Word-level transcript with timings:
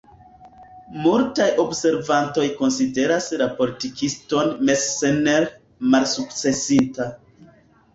Multaj 1.03 1.47
observantoj 1.65 2.47
konsideras 2.63 3.29
la 3.45 3.51
politikiston 3.63 4.53
Messner 4.67 5.51
malsukcesinta. 5.95 7.13